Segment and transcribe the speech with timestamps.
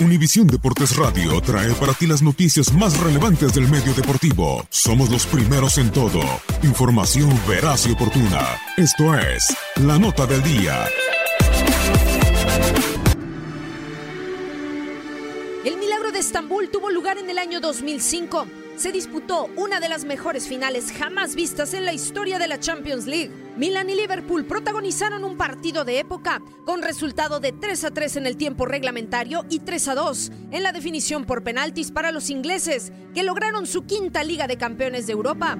[0.00, 4.66] Univisión Deportes Radio trae para ti las noticias más relevantes del medio deportivo.
[4.68, 6.20] Somos los primeros en todo.
[6.64, 8.40] Información veraz y oportuna.
[8.76, 10.84] Esto es La Nota del Día.
[15.64, 18.48] El milagro de Estambul tuvo lugar en el año 2005.
[18.76, 23.06] Se disputó una de las mejores finales jamás vistas en la historia de la Champions
[23.06, 23.43] League.
[23.56, 28.26] Milan y Liverpool protagonizaron un partido de época con resultado de 3 a 3 en
[28.26, 32.92] el tiempo reglamentario y 3 a 2 en la definición por penaltis para los ingleses,
[33.14, 35.56] que lograron su quinta Liga de Campeones de Europa.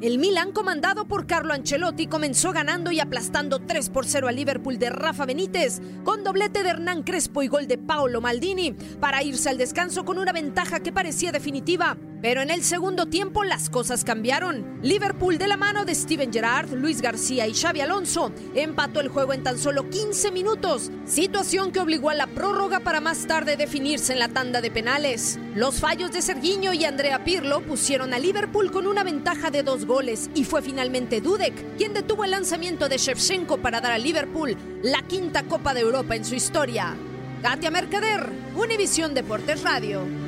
[0.00, 4.78] El Milan, comandado por Carlo Ancelotti, comenzó ganando y aplastando 3 por 0 al Liverpool
[4.78, 9.48] de Rafa Benítez, con doblete de Hernán Crespo y gol de Paolo Maldini, para irse
[9.48, 11.96] al descanso con una ventaja que parecía definitiva.
[12.20, 14.80] Pero en el segundo tiempo las cosas cambiaron.
[14.82, 19.32] Liverpool de la mano de Steven Gerrard, Luis García y Xavi Alonso empató el juego
[19.32, 24.12] en tan solo 15 minutos, situación que obligó a la prórroga para más tarde definirse
[24.12, 25.38] en la tanda de penales.
[25.54, 29.86] Los fallos de Serginho y Andrea Pirlo pusieron a Liverpool con una ventaja de dos
[29.86, 34.56] goles y fue finalmente Dudek quien detuvo el lanzamiento de Shevchenko para dar a Liverpool
[34.82, 36.96] la quinta Copa de Europa en su historia.
[37.42, 40.27] Katia Mercader, Univisión Deportes Radio.